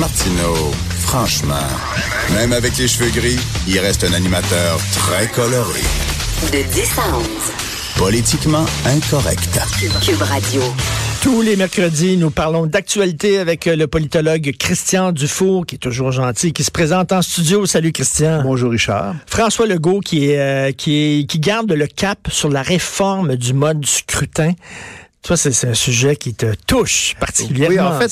[0.00, 0.54] Martineau,
[0.98, 1.68] franchement,
[2.32, 5.80] même avec les cheveux gris, il reste un animateur très coloré.
[6.50, 7.26] De 10 à 11.
[7.98, 9.60] Politiquement incorrect.
[10.00, 10.62] Cube Radio.
[11.20, 16.12] Tous les mercredis, nous parlons d'actualité avec euh, le politologue Christian Dufour, qui est toujours
[16.12, 17.66] gentil, qui se présente en studio.
[17.66, 18.42] Salut Christian.
[18.42, 19.16] Bonjour Richard.
[19.26, 23.52] François Legault, qui, est, euh, qui, est, qui garde le cap sur la réforme du
[23.52, 24.52] mode scrutin.
[25.22, 27.90] Toi, c'est un sujet qui te touche particulièrement.
[27.90, 28.08] Oui, en fait,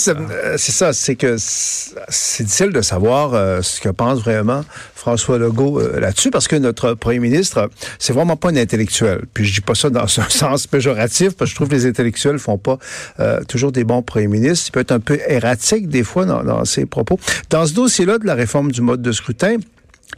[0.59, 0.93] c'est ça.
[0.93, 4.63] C'est que c'est difficile de savoir euh, ce que pense vraiment
[4.95, 9.23] François Legault euh, là-dessus, parce que notre premier ministre, c'est vraiment pas un intellectuel.
[9.33, 11.87] Puis je dis pas ça dans un sens péjoratif, parce que je trouve que les
[11.87, 12.79] intellectuels font pas
[13.21, 14.67] euh, toujours des bons premiers ministres.
[14.69, 17.19] Il peut être un peu erratique des fois dans, dans ses propos.
[17.49, 19.57] Dans ce dossier-là de la réforme du mode de scrutin,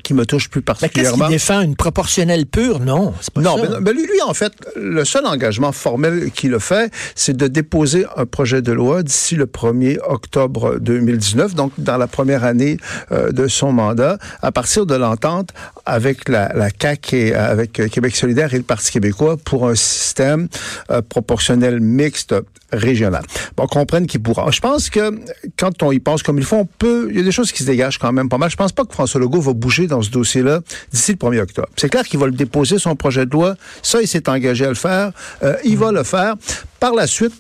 [0.03, 1.29] qui me touche plus particulièrement.
[1.29, 2.81] Mais qu'est-ce qu'il défend une proportionnelle pure?
[2.81, 3.81] Non, c'est pas non, ça.
[3.81, 8.07] Mais, lui, lui, en fait, le seul engagement formel qu'il a fait, c'est de déposer
[8.17, 12.79] un projet de loi d'ici le 1er octobre 2019, donc dans la première année
[13.13, 15.51] euh, de son mandat, à partir de l'entente
[15.87, 20.49] avec la, la CAQ et avec Québec solidaire et le Parti québécois pour un système
[20.91, 22.35] euh, proportionnel mixte
[22.73, 23.25] régional.
[23.57, 24.51] Bon, comprenne qu'il pourra.
[24.51, 25.19] Je pense que
[25.57, 27.09] quand on y pense comme il faut, on peut.
[27.11, 28.51] Il y a des choses qui se dégagent quand même pas mal.
[28.51, 30.61] Je pense pas que François Legault va bouger dans ce dossier-là
[30.93, 31.69] d'ici le 1er octobre.
[31.77, 33.57] C'est clair qu'il va le déposer son projet de loi.
[33.83, 35.13] Ça, il s'est engagé à le faire.
[35.43, 36.35] Euh, il va le faire.
[36.79, 37.35] Par la suite,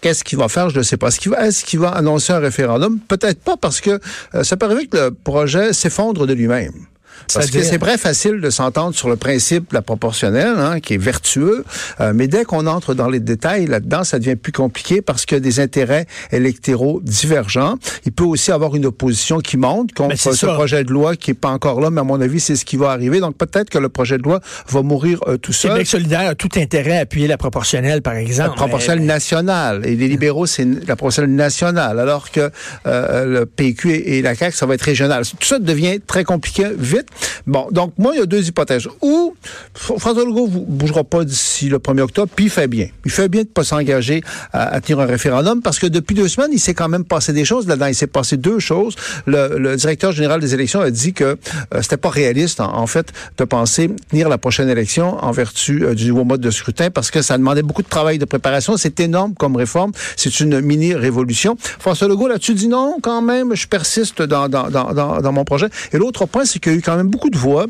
[0.00, 0.70] Qu'est-ce qu'il va faire?
[0.70, 1.08] Je ne sais pas.
[1.08, 3.00] Est-ce qu'il va, est qu'il va annoncer un référendum?
[3.00, 3.98] Peut-être pas parce que
[4.34, 6.86] euh, ça peut arriver que le projet s'effondre de lui-même.
[7.32, 10.94] Parce que c'est très facile de s'entendre sur le principe de la proportionnelle, hein, qui
[10.94, 11.64] est vertueux,
[12.00, 15.36] euh, mais dès qu'on entre dans les détails là-dedans, ça devient plus compliqué parce qu'il
[15.36, 17.76] y a des intérêts électoraux divergents.
[18.06, 21.34] Il peut aussi avoir une opposition qui monte contre ce projet de loi qui est
[21.34, 23.20] pas encore là, mais à mon avis, c'est ce qui va arriver.
[23.20, 25.72] Donc peut-être que le projet de loi va mourir euh, tout seul.
[25.72, 28.50] Québec solidaire a tout intérêt à appuyer la proportionnelle, par exemple.
[28.50, 29.86] La proportionnelle nationale.
[29.86, 32.50] Et les libéraux, c'est la proportionnelle nationale, alors que
[32.86, 35.24] euh, le PQ et, et la CAQ, ça va être régional.
[35.24, 37.03] Tout ça devient très compliqué vite.
[37.46, 38.88] Bon, donc moi, il y a deux hypothèses.
[39.02, 39.34] Ou
[39.74, 42.88] François Legault ne bougera pas d'ici le 1er octobre, puis il fait bien.
[43.04, 44.22] Il fait bien de ne pas s'engager
[44.52, 47.44] à, tenir un référendum parce que depuis deux semaines, il s'est quand même passé des
[47.44, 47.86] choses là-dedans.
[47.86, 48.94] Il s'est passé deux choses.
[49.26, 51.36] Le, directeur général des élections a dit que euh,
[51.82, 56.08] c'était pas réaliste, en, fait, de penser tenir la prochaine élection en vertu euh, du
[56.08, 58.76] nouveau mode de scrutin parce que ça demandait beaucoup de travail de préparation.
[58.76, 59.92] C'est énorme comme réforme.
[60.16, 61.56] C'est une mini-révolution.
[61.78, 65.66] François Legault là-dessus dit non, quand même, je persiste dans, mon projet.
[65.92, 67.66] Et l'autre point, c'est qu'il y a eu quand même beaucoup de voix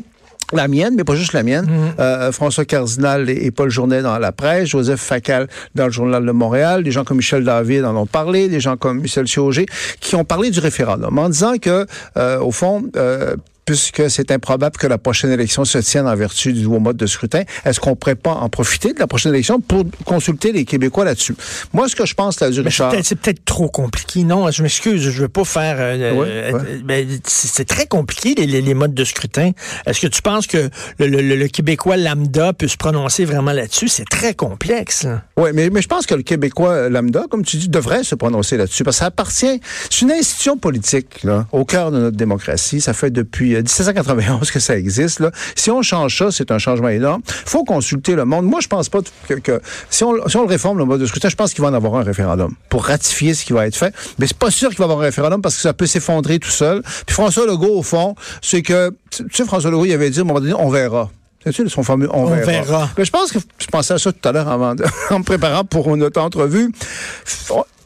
[0.53, 1.65] la mienne, mais pas juste la mienne.
[1.65, 1.93] Mhm.
[1.99, 6.31] Euh, François Cardinal et, Paul Journet dans la presse, Joseph Facal dans le Journal de
[6.31, 9.65] Montréal, des gens comme Michel David en ont parlé, des gens comme Michel Chiauger,
[9.99, 11.85] qui ont parlé du référendum en disant que,
[12.17, 13.35] euh, au fond, euh,
[13.65, 17.05] puisque c'est improbable que la prochaine élection se tienne en vertu du nouveau mode de
[17.07, 21.03] scrutin, est-ce qu'on pourrait pas en profiter de la prochaine élection pour consulter les Québécois
[21.03, 21.35] là-dessus?
[21.73, 22.93] Moi, ce que je pense, là, du Richard...
[23.03, 24.23] C'est peut-être trop compliqué.
[24.23, 25.77] Non, je m'excuse, je veux pas faire...
[25.79, 26.59] Euh,
[26.89, 29.51] euh, c'est très compliqué, les, modes de scrutin.
[29.85, 33.87] Est-ce que tu penses que le, Québécois lambda peut se prononcer vraiment là-dessus?
[33.87, 35.07] C'est très complexe.
[35.37, 38.57] Oui, mais, mais je pense que le Québécois lambda, comme tu dis, devrait se prononcer
[38.57, 39.59] là-dessus, parce que ça appartient...
[39.89, 42.81] C'est une institution politique, là, au cœur de notre démocratie.
[42.81, 45.19] Ça fait depuis 1791 que ça existe.
[45.19, 45.31] Là.
[45.55, 47.21] Si on change ça, c'est un changement énorme.
[47.27, 48.45] Il faut consulter le monde.
[48.45, 51.29] Moi, je pense pas que, si, on, si on le réforme, le mode de scrutin,
[51.29, 53.93] je pense qu'il va en avoir un référendum pour ratifier ce qui va être fait.
[54.19, 56.39] Mais c'est pas sûr qu'il va y avoir un référendum parce que ça peut s'effondrer
[56.39, 56.81] tout seul.
[57.05, 60.21] Puis François Legault, au fond, c'est que, tu sais, François Legault, il avait dit, à
[60.21, 61.09] un moment donné, on verra.
[61.51, 62.89] C'est son fameux on, verra.
[62.97, 64.75] Mais je pense que je pensais à ça tout à l'heure en
[65.19, 66.71] me préparant pour notre entrevue.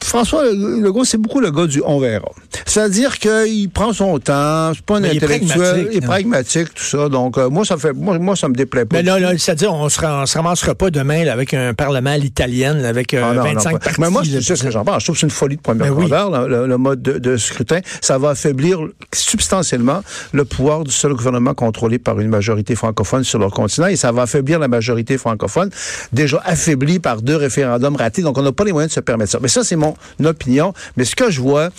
[0.02, 2.30] François Legault, c'est beaucoup le gars du on verra.
[2.66, 7.08] C'est-à-dire qu'il prend son temps, c'est pas un intellectuel, il est pragmatique, tout ça.
[7.08, 8.96] Donc, euh, moi, ça fait, moi, moi, ça me déplaît pas.
[8.96, 12.18] Mais là, là c'est-à-dire, on se, on se ramassera pas demain avec un parlement à
[12.18, 14.00] l'italienne, avec 25 euh, ah partis.
[14.00, 15.00] Mais moi, je sais ce que j'en pense.
[15.00, 17.80] Je trouve que c'est une folie de première grandeur, le, mode de, scrutin.
[18.00, 18.80] Ça va affaiblir
[19.12, 23.96] substantiellement le pouvoir du seul gouvernement contrôlé par une majorité francophone sur leur continent et
[23.96, 25.70] ça va affaiblir la majorité francophone,
[26.12, 28.22] déjà affaiblie par deux référendums ratés.
[28.22, 29.38] Donc, on n'a pas les moyens de se permettre ça.
[29.40, 29.89] Mais ça, c'est mon
[30.24, 30.72] opinion.
[30.96, 31.70] Mais ce que je vois,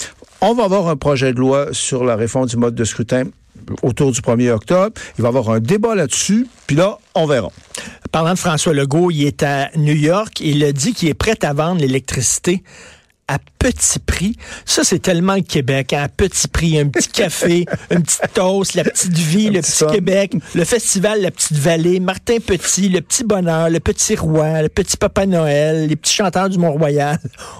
[0.41, 3.25] on va avoir un projet de loi sur la réforme du mode de scrutin
[3.83, 4.93] autour du 1er octobre.
[5.17, 7.49] Il va y avoir un débat là-dessus, puis là, on verra.
[8.11, 10.39] Parlant de François Legault, il est à New York.
[10.41, 12.63] Il a dit qu'il est prêt à vendre l'électricité
[13.31, 14.35] à petit prix.
[14.65, 16.77] Ça, c'est tellement le Québec, à petit prix.
[16.77, 21.31] Un petit café, une petite toast, la petite vie, le petit Québec, le festival La
[21.31, 25.95] Petite Vallée, Martin Petit, le petit bonheur, le petit roi, le petit Papa Noël, les
[25.95, 27.19] petits chanteurs du Mont-Royal.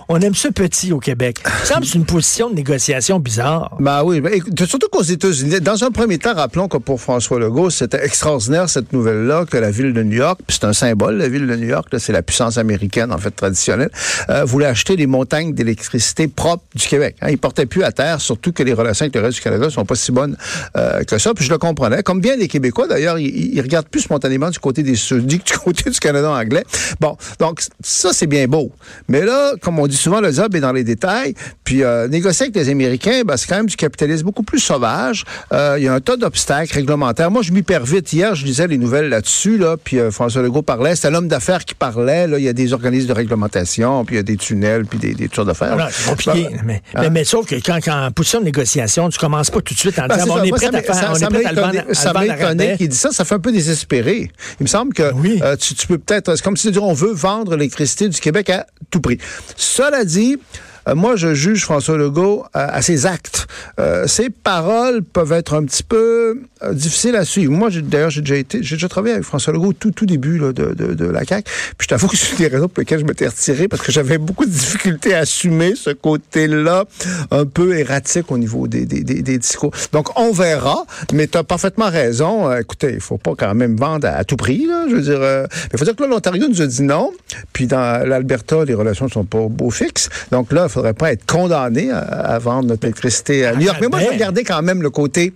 [0.09, 1.37] On aime ce petit au Québec.
[1.63, 3.77] Ça semble c'est une position de négociation bizarre.
[3.79, 7.69] Ben oui, ben, surtout qu'aux États-Unis, dans un premier temps, rappelons que pour François Legault,
[7.69, 11.29] c'était extraordinaire cette nouvelle-là que la ville de New York, puis c'est un symbole, la
[11.29, 13.91] ville de New York, c'est la puissance américaine en fait traditionnelle,
[14.29, 17.15] euh, voulait acheter les montagnes d'électricité propre du Québec.
[17.21, 17.29] Hein.
[17.29, 19.85] Il portait plus à terre, surtout que les relations avec le reste du Canada sont
[19.85, 20.37] pas si bonnes
[20.75, 21.33] euh, que ça.
[21.33, 22.03] Puis je le comprenais.
[22.03, 25.57] Comme bien les Québécois, d'ailleurs, ils, regardent plus spontanément du côté des Sudis que du
[25.63, 26.63] côté du Canada anglais.
[26.99, 28.71] Bon, donc ça, c'est bien beau.
[29.07, 31.33] Mais là, comme on dit souvent, le job est dans les détails.
[31.63, 35.25] Puis euh, négocier avec les Américains, ben, c'est quand même du capitalisme beaucoup plus sauvage.
[35.53, 37.31] Euh, il y a un tas d'obstacles réglementaires.
[37.31, 38.11] Moi, je m'y perds vite.
[38.13, 40.95] Hier, je lisais les nouvelles là-dessus, là, puis euh, François Legault parlait.
[40.95, 42.27] C'était l'homme d'affaires qui parlait.
[42.27, 44.99] Là, il y a des organismes de réglementation, puis il y a des tunnels, puis
[44.99, 45.73] des, des tours d'affaires.
[45.73, 46.47] Voilà, c'est compliqué.
[46.51, 47.01] Ben, mais, hein?
[47.03, 49.73] mais, mais sauf que quand, quand on pousse ça en négociation, tu commences pas tout
[49.73, 50.41] de suite en Ben, disant ça.
[50.41, 52.13] on est Moi, prêt ça à faire, ça- on ça est prêt étonné- à ça
[52.13, 53.11] m'a étonné qu'il dit ça.
[53.11, 54.31] Ça fait un peu désespéré.
[54.59, 55.39] Il me semble que Oui.
[55.43, 56.35] euh, tu, tu peux peut-être...
[56.35, 59.17] C'est comme si tu dis, on veut vendre l'électricité du Québec à tout prix.
[59.55, 60.37] Cela dit...
[60.87, 63.47] euh, moi, je juge François Legault à, à ses actes.
[63.79, 67.51] Euh, ses paroles peuvent être un petit peu euh, difficiles à suivre.
[67.51, 70.05] Moi, j'ai- d'ailleurs, j'ai déjà été, j'ai déjà travaillé avec François Legault au tout, tout
[70.05, 71.43] début là, de, de, de la CAQ.
[71.77, 73.91] Puis je t'avoue que c'est une des raisons pour lesquelles je m'étais retiré parce que
[73.91, 76.85] j'avais beaucoup de difficultés à assumer ce côté-là
[77.31, 79.71] un peu erratique au niveau des, des, des, des discours.
[79.91, 82.49] Donc, on verra, mais tu as parfaitement raison.
[82.49, 84.65] Euh, écoutez, il faut pas quand même vendre à, à tout prix.
[84.67, 86.83] Là, je veux dire, euh, mais il faut dire que là, l'Ontario nous a dit
[86.83, 87.11] non.
[87.53, 90.09] Puis dans l'Alberta, les relations ne sont pas beau fixes.
[90.31, 93.77] Donc là, il faudrait pas être condamné à, à vendre notre électricité à New York.
[93.81, 95.33] Mais moi, je garder quand même le côté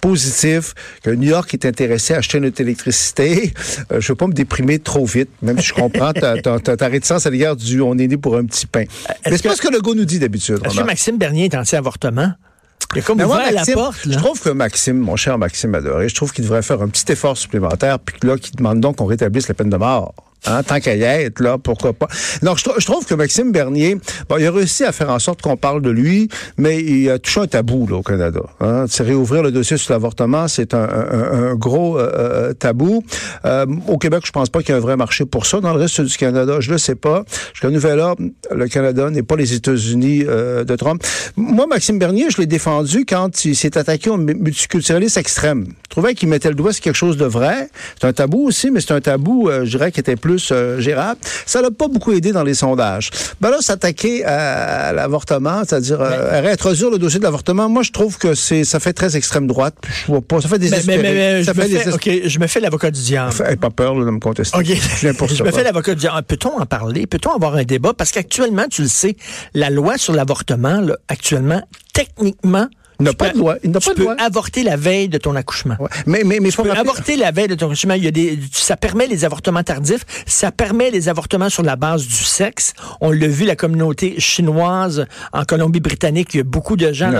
[0.00, 0.67] positif
[1.02, 3.52] que New York est intéressé à acheter notre électricité.
[3.92, 6.76] Euh, je veux pas me déprimer trop vite, même si je comprends ta, ta, ta-
[6.76, 8.84] ta réticence à l'égard du on est né pour un petit pain.
[9.26, 10.58] Mais c'est que- pas ce que le gars nous dit d'habitude.
[10.64, 10.84] Est-ce que.
[10.84, 12.32] Maxime Bernier est anti-avortement?
[12.94, 13.98] Il a comme Mais moi, Maxime, la porte.
[14.04, 17.10] je trouve que Maxime, mon cher Maxime adoré, je trouve qu'il devrait faire un petit
[17.12, 20.14] effort supplémentaire, puis là, qu'il demande donc qu'on rétablisse la peine de mort.
[20.46, 22.06] Hein, tant qu'à y être, là, pourquoi pas.
[22.42, 23.96] Donc, je, trou- je trouve que Maxime Bernier,
[24.28, 27.18] bon, il a réussi à faire en sorte qu'on parle de lui, mais il a
[27.18, 28.40] touché un tabou, là, au Canada.
[28.60, 28.84] Hein.
[28.88, 33.02] C'est réouvrir le dossier sur l'avortement, c'est un, gros euh, euh, tabou.
[33.44, 35.60] Euh, au Québec, je pense pas qu'il y ait un vrai marché pour ça.
[35.60, 37.24] Dans le reste du Canada, je le sais pas.
[37.52, 38.22] Jusqu'à nouvel ordre,
[38.54, 41.02] le Canada n'est pas les États-Unis de Trump.
[41.36, 45.66] Moi, Maxime Bernier, je l'ai défendu quand il s'est attaqué au mu- multiculturalisme extrême.
[45.84, 47.68] Je trouvais qu'il mettait le doigt sur quelque chose de vrai.
[48.00, 51.20] C'est un tabou aussi, mais c'est un tabou, je dirais, qui était plus euh, gérable.
[51.46, 53.10] Ça l'a pas beaucoup aidé dans les sondages.
[53.40, 57.92] Ben là, s'attaquer à, à l'avortement, c'est-à-dire euh, réintroduire le dossier de l'avortement, moi, je
[57.92, 59.74] trouve que c'est ça fait très extrême droite.
[59.88, 61.02] Je vois pas, ça fait Mais, désespérer.
[61.02, 62.18] mais, mais, ça je, me fait fais, désespérer.
[62.22, 63.34] OK, je me fais l'avocat du diable.
[63.46, 64.56] Hey, pas peur là, de me contester.
[64.58, 64.66] OK.
[64.66, 65.44] Je viens pour je ça.
[65.44, 66.22] me fais l'avocat du diable.
[66.26, 67.06] Peut-on en parler?
[67.06, 67.92] Peut-on avoir un débat?
[67.96, 69.16] Parce qu'actuellement, tu le sais,
[69.54, 71.62] la loi sur l'avortement, là, actuellement,
[71.94, 72.68] techniquement,
[73.00, 73.56] Il n'a tu pas peux- de loi.
[73.62, 74.16] Il n'a tu pas de peux loi.
[74.18, 75.76] avorter la veille de ton accouchement.
[75.78, 75.88] Ouais.
[76.06, 77.94] Mais, mais, mais Tu peux avorter la veille de ton accouchement.
[77.94, 80.04] Il y a des, ça permet les avortements tardifs.
[80.26, 82.72] Ça permet les avortements sur la base du sexe.
[83.00, 87.12] On l'a vu, la communauté chinoise en Colombie-Britannique, il y a beaucoup de gens,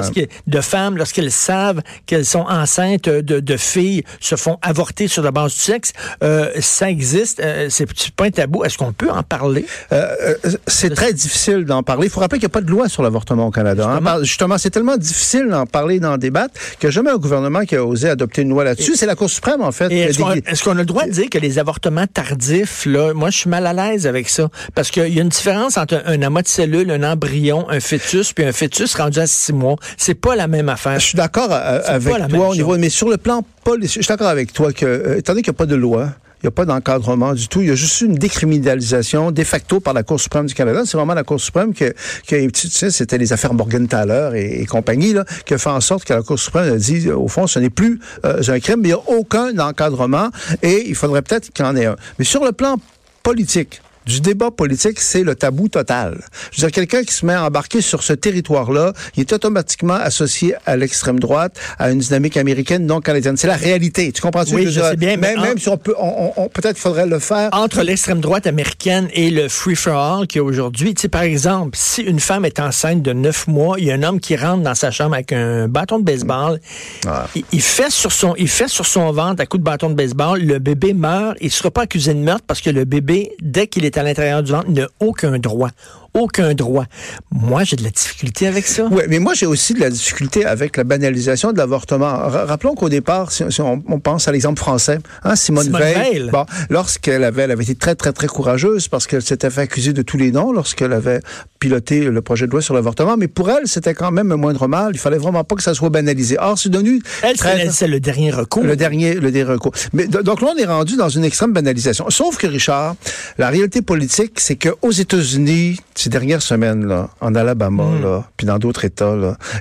[0.46, 5.30] de femmes, lorsqu'elles savent qu'elles sont enceintes de, de filles, se font avorter sur la
[5.30, 5.92] base du sexe.
[6.24, 7.40] Euh, ça existe.
[7.40, 8.64] Euh, c'est pas un tabou.
[8.64, 9.64] Est-ce qu'on peut en parler?
[9.92, 10.14] Euh,
[10.44, 12.06] euh, c'est très difficile d'en parler.
[12.06, 13.88] Il faut rappeler qu'il n'y a pas de loi sur l'avortement au Canada.
[14.04, 14.18] hein.
[14.22, 17.76] Justement, c'est tellement difficile d'en parler, d'en débattre, qu'il n'y a jamais un gouvernement qui
[17.76, 18.96] a osé adopter une loi là-dessus.
[18.96, 19.90] C'est la Cour suprême, en fait.
[19.92, 23.12] Est-ce qu'on dé- est-ce qu'on a le droit de dire que les avortements tardifs, là,
[23.14, 24.48] moi, je suis mal à l'aise avec ça.
[24.74, 27.80] Parce qu'il y a une différence entre un, un amas de cellules, un embryon, un
[27.80, 29.76] fœtus, puis un fœtus rendu à six mois.
[29.96, 30.98] C'est pas la même affaire.
[30.98, 34.08] Je suis d'accord euh, avec toi au niveau, mais sur le plan politique, je suis
[34.08, 36.48] d'accord avec toi que, euh, étant donné qu'il n'y a pas de loi, il n'y
[36.48, 37.60] a pas d'encadrement du tout.
[37.60, 40.82] Il y a juste une décriminalisation de facto par la Cour suprême du Canada.
[40.84, 41.92] C'est vraiment la Cour suprême que,
[42.26, 46.04] que tu sais, c'était les affaires Morgenthaler et, et compagnie, qui a fait en sorte
[46.04, 48.80] que la Cour suprême a dit, euh, au fond, ce n'est plus euh, un crime,
[48.80, 50.30] mais il n'y a aucun encadrement
[50.62, 51.96] et il faudrait peut-être qu'il y en ait un.
[52.18, 52.76] Mais sur le plan
[53.22, 56.24] politique, du débat politique, c'est le tabou total.
[56.50, 59.94] Je veux dire, quelqu'un qui se met à embarquer sur ce territoire-là, il est automatiquement
[59.94, 63.36] associé à l'extrême droite, à une dynamique américaine non canadienne.
[63.36, 64.10] C'est la réalité.
[64.12, 64.54] Tu comprends-tu?
[64.54, 66.48] Oui, je dire, sais bien, mais Même, en- même si on peut, on, on- on-
[66.48, 67.50] peut-être qu'il faudrait le faire.
[67.52, 71.76] Entre l'extrême droite américaine et le free-for-all qu'il y a aujourd'hui, tu sais, par exemple,
[71.78, 74.62] si une femme est enceinte de neuf mois, il y a un homme qui rentre
[74.62, 76.60] dans sa chambre avec un bâton de baseball,
[77.06, 77.26] Ah.
[77.36, 79.94] il, il fait sur son, il fait sur son ventre à coup de bâton de
[79.94, 83.32] baseball, le bébé meurt, il ne sera pas accusé de meurtre parce que le bébé,
[83.42, 85.70] dès qu'il est à l'intérieur du ventre, n'a aucun droit.
[86.18, 86.84] Aucun droit.
[87.30, 88.86] Moi, j'ai de la difficulté avec ça.
[88.90, 92.06] Oui, mais moi, j'ai aussi de la difficulté avec la banalisation de l'avortement.
[92.06, 95.80] Ra- Rappelons qu'au départ, si, si on, on pense à l'exemple français, hein, Simone, Simone
[95.82, 96.30] Veil, Veil.
[96.30, 99.92] bon, lorsqu'elle avait, elle avait été très, très, très courageuse parce qu'elle s'était fait accuser
[99.92, 101.20] de tous les noms lorsqu'elle avait
[101.60, 104.66] piloté le projet de loi sur l'avortement, mais pour elle, c'était quand même un moindre
[104.68, 104.90] mal.
[104.94, 106.36] Il fallait vraiment pas que ça soit banalisé.
[106.38, 108.62] Or, c'est devenu Elle, très- c'est- le dernier recours.
[108.64, 109.72] le dernier, le dernier recours.
[109.92, 112.06] Mais do- donc là, on est rendu dans une extrême banalisation.
[112.10, 112.94] Sauf que Richard,
[113.38, 118.02] la réalité politique, c'est que aux États-Unis, ces dernières semaines, là, en Alabama, Hmm.
[118.02, 119.14] là, puis dans d'autres États,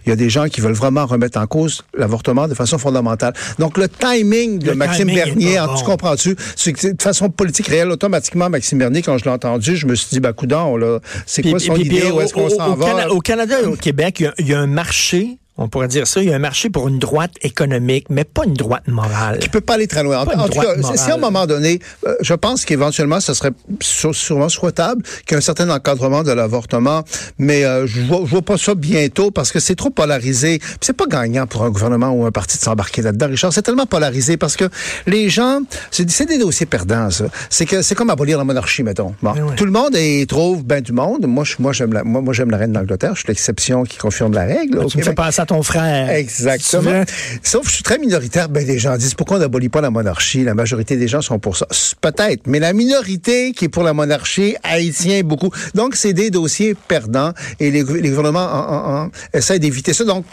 [0.06, 3.34] il y a des gens qui veulent vraiment remettre en cause l'avortement de façon fondamentale.
[3.60, 5.76] Donc, le timing de Le Maxime timing Bernier, bon.
[5.76, 6.36] tu comprends-tu?
[6.36, 10.20] De façon politique réelle, automatiquement, Maxime Bernier, quand je l'ai entendu, je me suis dit,
[10.22, 12.10] bah, coudon, là, c'est quoi son puis- idée?
[12.12, 12.86] Où est-ce qu'on s'en va?
[12.86, 15.68] Cana- au Canada et au Québec, il y a- il y, a un marché, on
[15.68, 18.54] pourrait dire ça, il y a un marché pour une droite économique, mais pas une
[18.54, 19.40] droite morale.
[19.40, 20.20] qui peut pas aller très loin.
[20.20, 23.20] En, Pas une en tout cas, si à un moment donné, euh, je pense qu'éventuellement,
[23.20, 27.04] ce serait sûrement souhaitable qu'il y ait un certain encadrement de l'avortement,
[27.40, 30.60] mais euh, je vois, je vois pas ça bientôt parce que c'est trop polarisé.
[30.82, 33.52] C'est pas gagnant pour un gouvernement ou un parti de s'embarquer là-dedans, Richard.
[33.54, 34.66] C'est tellement polarisé parce que
[35.08, 35.62] les gens,
[35.92, 37.10] c'est des dossiers perdants.
[37.10, 37.26] ça.
[37.50, 39.16] C'est que c'est comme abolir la monarchie, mettons.
[39.24, 39.56] Bon, ouais.
[39.56, 41.26] tout le monde y trouve ben du monde.
[41.26, 43.14] Moi, je, moi j'aime la, moi, moi j'aime la reine d'Angleterre.
[43.16, 44.78] Je suis l'exception qui confirme la règle.
[44.80, 45.26] au Tu me fais Québec.
[45.26, 46.10] penser à ton frère.
[46.12, 47.04] Exactement.
[47.44, 48.50] Sauf que je suis très minoritaire.
[48.50, 50.44] Ben, les gens disent pourquoi on n'abolit pas la monarchie?
[50.44, 51.66] La majorité des gens sont pour ça.
[52.02, 52.44] Peut-être.
[52.46, 54.56] Mais la minorité qui est pour la monarchie,
[54.94, 55.50] tient beaucoup.
[55.76, 60.04] Donc, c'est des dossiers perdants et les, les gouvernements en- en- en essaient d'éviter ça.
[60.04, 60.26] Donc,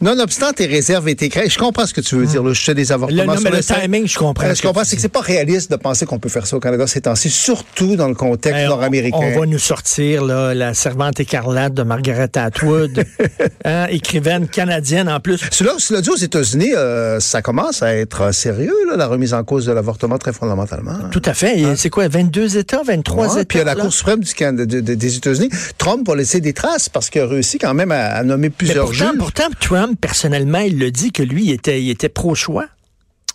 [0.00, 2.42] nonobstant tes réserves et tes craintes, je comprends ce que tu veux dire.
[2.42, 3.22] Là, je sais des avortements.
[3.22, 5.02] Le- non, mais le timing, je comprends Euh, ce Je que comprends, tu c'est que
[5.02, 8.08] c'est pas réaliste de penser qu'on peut faire ça au Canada ces temps-ci, surtout dans
[8.08, 9.18] le contexte Hey, on- nord-américain.
[9.20, 13.04] On va nous sortir là, la servante écarlate de Margaret Atwood,
[13.64, 15.40] hein, écrivaine canadienne en plus.
[15.50, 19.34] Cela, cela dit, aux États-Unis, euh, ça commence à être euh, sérieux, là, la remise
[19.34, 20.92] en cause de l'avortement très fondamentalement.
[20.92, 21.08] hein.
[21.10, 21.58] Tout à fait.
[21.60, 23.44] Et C'est quoi, 22 États, 23 Ouais, États?
[23.44, 23.82] puis il y a la là?
[23.82, 25.48] Cour suprême du Can- de- de- des États-Unis.
[25.78, 28.86] Trump va laisser des traces parce qu'il a réussi quand même à, à nommer plusieurs
[28.86, 29.18] pourtant, juges.
[29.18, 32.66] pourtant, Trump, personnellement, il le dit que lui, il était, il était pro-choix.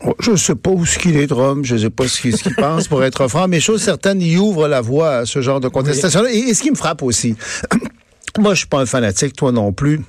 [0.06, 1.66] Oh, Je sais pas où ce qu'il est, Trump.
[1.66, 3.48] Je sais pas ce qu'il pense, pour être franc.
[3.48, 6.30] Mais chose certaine, il ouvre la voie à ce genre de contestation-là.
[6.32, 7.36] Et, et ce qui me frappe aussi,
[8.40, 10.02] moi, je suis pas un fanatique, toi non plus.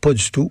[0.00, 0.48] Pas du tout.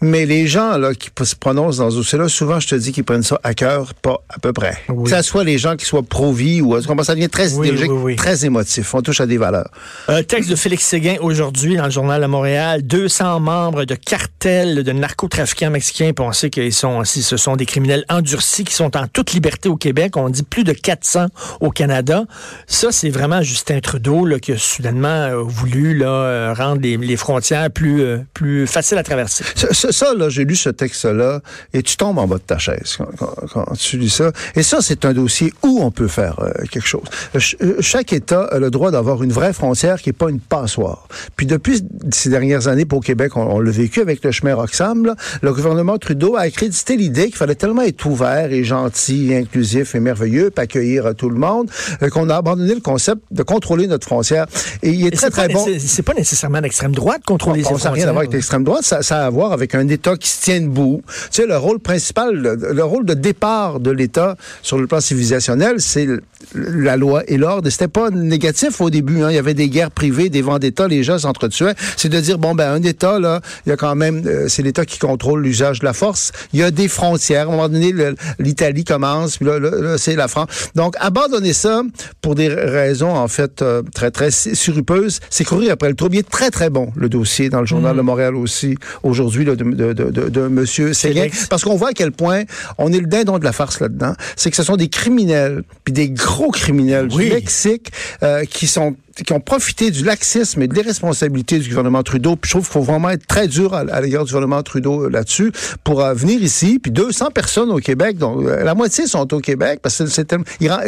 [0.00, 3.04] Mais les gens là qui se prononcent dans ce dossier-là, souvent, je te dis qu'ils
[3.04, 4.76] prennent ça à cœur, pas à peu près.
[4.88, 5.04] Oui.
[5.04, 8.16] Que ça soit les gens qui soient pro-vie ou ça devient très Oui, idéologique, oui,
[8.16, 8.94] très émotif.
[8.94, 9.70] On touche à des valeurs.
[10.08, 12.82] Un texte de Félix Séguin aujourd'hui dans le journal de Montréal.
[12.82, 16.12] 200 membres de cartels de narcotrafiquants mexicains.
[16.32, 19.76] Sait qu'ils sont aussi, ce sont des criminels endurcis qui sont en toute liberté au
[19.76, 20.16] Québec.
[20.16, 21.26] On dit plus de 400
[21.60, 22.24] au Canada.
[22.66, 26.96] Ça, c'est vraiment Justin Trudeau là, qui a soudainement euh, voulu là, euh, rendre les,
[26.96, 29.44] les frontières plus, euh, plus faciles à traverser.
[29.54, 31.40] Ça, ça, ça, là, j'ai lu ce texte-là
[31.72, 34.32] et tu tombes en bas de ta chaise quand, quand- quand tu lis ça.
[34.56, 37.04] Et ça, c'est un dossier où on peut faire euh, quelque chose.
[37.32, 40.40] Ch- euh, chaque État a le droit d'avoir une vraie frontière qui n'est pas une
[40.40, 41.08] passoire.
[41.36, 45.06] Puis depuis ces dernières années, pour Québec, on, on l'a vécu avec le chemin Roxham,
[45.06, 49.38] là, le gouvernement Trudeau a accrédité l'idée qu'il fallait tellement être ouvert et gentil, et
[49.38, 51.70] inclusif et merveilleux, puis accueillir euh, tout le monde,
[52.02, 54.46] euh, qu'on a abandonné le concept de contrôler notre frontière.
[54.82, 55.64] Et il est Et très, très bon.
[55.78, 58.08] c'est pas nécessairement l'extrême droite contrôler Ça ses n'a rien frontières.
[58.08, 60.42] à voir avec l'extrême droite, ça, ça a à voir avec un État qui se
[60.42, 61.02] tient debout.
[61.06, 65.00] Tu sais, le rôle principal, le, le rôle de départ de l'État sur le plan
[65.00, 66.08] civilisationnel, c'est
[66.54, 67.68] la loi et l'ordre.
[67.70, 69.22] C'était pas négatif au début.
[69.22, 69.30] Hein.
[69.30, 71.74] Il y avait des guerres privées, des vendettas, les gens s'entretuaient.
[71.96, 74.62] C'est de dire, bon, ben, un État, là, il y a quand même, euh, c'est
[74.62, 76.32] l'État qui contrôle l'usage de la force.
[76.52, 77.48] Il y a des frontières.
[77.48, 77.92] À un moment donné,
[78.38, 80.48] l'Italie commence, puis là, là, là, c'est la France.
[80.74, 81.82] Donc, abandonner ça
[82.20, 86.16] pour des raisons, en fait, euh, très, très surupeuses, c'est courir après le trouble.
[86.16, 89.54] Il est très, très bon, le dossier, dans le Journal de Montréal aussi, aujourd'hui, de,
[89.54, 91.26] de, de, de, de Monsieur Séguin.
[91.50, 92.44] Parce qu'on voit à quel point
[92.78, 94.14] on est le dindon de la farce là-dedans.
[94.36, 97.28] C'est que ce sont des criminels, puis des gros criminels Oui.
[97.28, 97.90] du Mexique
[98.22, 102.36] euh, qui sont qui ont profité du laxisme et de l'irresponsabilité du gouvernement Trudeau.
[102.36, 105.04] Puis je trouve qu'il faut vraiment être très dur à, à l'égard du gouvernement Trudeau
[105.04, 105.52] euh, là-dessus
[105.84, 106.78] pour euh, venir ici.
[106.82, 110.24] Puis 200 personnes au Québec, donc euh, la moitié sont au Québec parce que c'est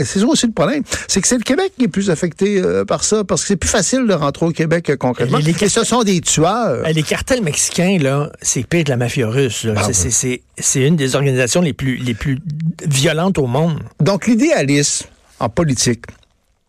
[0.05, 2.85] c'est ça aussi le problème, c'est que c'est le Québec qui est plus affecté euh,
[2.85, 5.39] par ça parce que c'est plus facile de rentrer au Québec concrètement.
[5.39, 6.69] Les- les Et ce sont des tueurs.
[6.87, 9.65] Euh, Les cartels mexicains, là, c'est pire que la mafia russe.
[9.65, 9.75] là.
[9.85, 12.39] C'est- c'est- C'est c'est une des organisations les plus, les plus
[12.87, 13.79] violentes au monde.
[14.01, 15.07] Donc, l'idéalisme
[15.41, 16.05] en politique,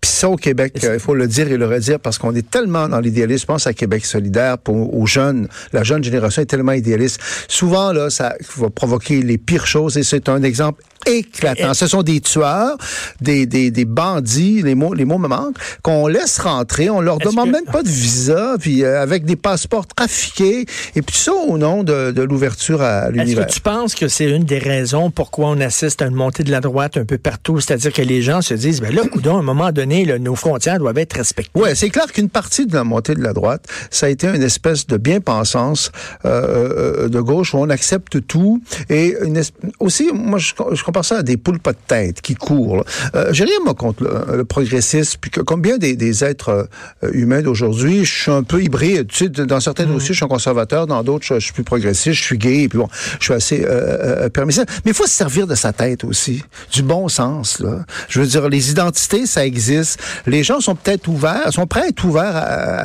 [0.08, 2.88] ça au Québec, euh, il faut le dire et le redire, parce qu'on est tellement
[2.88, 3.42] dans l'idéalisme.
[3.42, 5.48] Je pense à Québec solidaire, pour, aux jeunes.
[5.74, 7.20] La jeune génération est tellement idéaliste.
[7.48, 11.74] Souvent, là, ça va provoquer les pires choses, et c'est un exemple éclatant.
[11.74, 12.76] Ce sont des tueurs,
[13.22, 17.22] des, des, des bandits, les mots, les mots me manquent, qu'on laisse rentrer, on leur
[17.22, 21.16] Est-ce demande que- même pas de visa, puis euh, avec des passeports trafiqués, et puis
[21.16, 23.48] ça au nom de, de l'ouverture à Est-ce l'univers.
[23.48, 26.52] que tu penses que c'est une des raisons pourquoi on assiste à une montée de
[26.52, 27.60] la droite un peu partout?
[27.62, 30.36] C'est-à-dire que les gens se disent, ben là, coudon, à un moment donné, là, nos
[30.36, 31.52] frontières doivent être respectées.
[31.60, 34.44] Ouais, c'est clair qu'une partie de la montée de la droite, ça a été une
[34.44, 35.92] espèce de bien-pensance
[36.26, 39.42] euh, euh, de gauche où on accepte tout et une
[39.80, 42.84] aussi, moi je, je compare ça à des poules pas de tête qui courent.
[43.16, 46.68] Euh, J'ai rien moi contre le, le progressisme, puis que, comme bien des, des êtres
[47.04, 49.08] euh, humains d'aujourd'hui, je suis un peu hybride.
[49.08, 49.94] Tu sais, dans certains Mm.
[49.94, 52.68] dossiers, je suis un conservateur, dans d'autres, je, je suis plus progressiste, je suis gay,
[52.68, 52.90] puis bon,
[53.20, 54.64] je suis assez euh, euh, permissif.
[54.86, 57.60] Mais il faut se servir de sa tête aussi, du bon sens.
[57.60, 57.86] Là.
[58.10, 59.87] Je veux dire, les identités, ça existe.
[60.26, 62.40] Les gens sont peut-être ouverts, sont prêts à être ouverts à,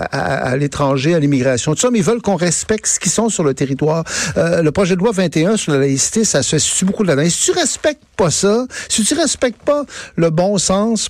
[0.04, 3.28] à- à l'étranger, à l'immigration, tout ça, mais ils veulent qu'on respecte ce qu'ils sont
[3.28, 4.04] sur le territoire.
[4.36, 7.28] Euh, le projet de loi 21 sur la laïcité, ça se situe beaucoup là-dedans.
[7.28, 9.84] Si tu respectes pas ça, si tu respectes pas
[10.16, 11.08] le bon sens,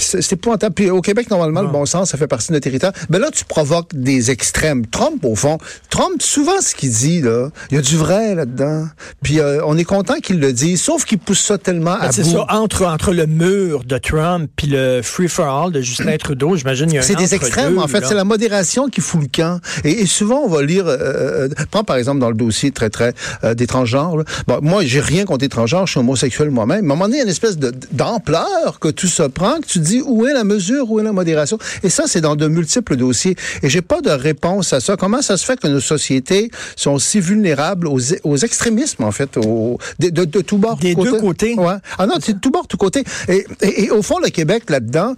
[0.00, 0.74] c'est épouvantable.
[0.74, 2.92] Puis au Québec, normalement, le bon sens, ça fait partie de notre territoire.
[3.08, 4.86] Ben là, tu provoques des extrêmes.
[4.86, 8.86] Trump, au fond, Trump, souvent, ce qu'il dit, là, il y a du vrai là-dedans.
[9.22, 12.12] Puis euh, on est content qu'il le dise, sauf qu'il pousse ça tellement à Ben,
[12.12, 12.32] C'est bout.
[12.32, 16.94] ça, entre, entre le mur de Trump puis le free-for-all de Justin Trudeau, j'imagine il
[16.94, 18.04] y a un C'est des extrêmes, en fait.
[18.06, 19.60] C'est la modération qui fout le camp.
[19.84, 20.86] Et, et souvent, on va lire...
[20.86, 23.14] Euh, euh, prends par exemple dans le dossier très, très
[23.44, 24.16] euh, des transgenres.
[24.16, 24.24] là.
[24.46, 25.86] Bon, moi, j'ai rien contre les transgenres.
[25.86, 26.84] Je suis homosexuel moi-même.
[26.84, 27.58] Mais à un moment donné, il y a une espèce
[27.92, 31.12] d'ampleur que tout ça prend, que tu dis où est la mesure, où est la
[31.12, 31.58] modération.
[31.82, 33.36] Et ça, c'est dans de multiples dossiers.
[33.62, 34.96] Et j'ai pas de réponse à ça.
[34.96, 39.36] Comment ça se fait que nos sociétés sont si vulnérables aux, aux extrémismes, en fait,
[39.36, 41.54] aux, de, de, de tous bords, Des tous deux côtés.
[41.54, 41.74] Ouais.
[41.98, 43.04] Ah non, c'est de tout bord, tout côté.
[43.28, 45.14] Et, et, et au fond, le Québec, là-dedans,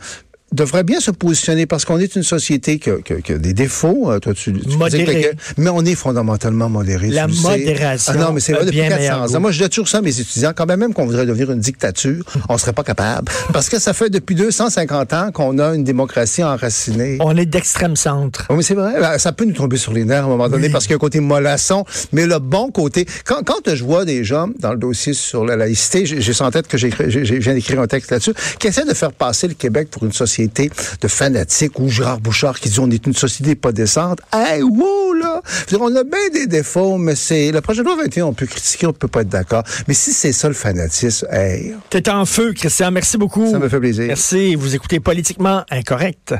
[0.53, 3.39] devrait bien se positionner parce qu'on est une société qui a, qui a- qui a
[3.39, 4.11] des défauts.
[4.11, 5.23] Euh, Toi, tu, tu disais Modéré.
[5.23, 7.09] que- mais on est fondamentalement modéré.
[7.09, 9.41] La modération Ah non, mais c'est vrai depuis bien 400 meilleur ans.
[9.41, 10.53] Moi, je dis toujours ça à mes étudiants.
[10.55, 13.31] Quand même, même qu'on voudrait devenir une dictature, on serait pas capable.
[13.53, 17.19] Parce que ça fait depuis 250 ans qu'on a une démocratie enracinée.
[17.21, 18.47] On est d'extrême centre.
[18.51, 19.19] Oui, mais c'est vrai.
[19.19, 20.97] Ça peut nous tomber sur les nerfs à un moment donné parce qu'il y a
[20.97, 21.85] un côté mollasson.
[22.13, 25.57] Mais le bon côté, quand, quand je vois des gens dans le dossier sur la
[25.57, 28.95] laïcité, j'ai en tête que j'ai je viens d'écrire un texte là-dessus, qui essaie de
[28.95, 32.91] faire passer le Québec pour une société de fanatiques ou Gérard Bouchard qui dit on
[32.91, 34.21] est une société pas décente.
[34.33, 35.43] Hey, wow, là!
[35.45, 38.27] Je veux dire, on a bien des défauts, mais c'est, le projet de loi 21,
[38.27, 39.63] on peut critiquer, on peut pas être d'accord.
[39.89, 42.91] Mais si c'est ça le fanatisme, hey, T'es en feu, Christian.
[42.91, 43.51] Merci beaucoup.
[43.51, 44.07] ça me fait plaisir.
[44.07, 44.55] Merci.
[44.55, 46.35] Vous écoutez Politiquement Incorrect.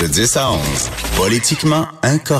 [0.00, 0.58] De 10 à 11,
[1.16, 2.32] politiquement incorrect.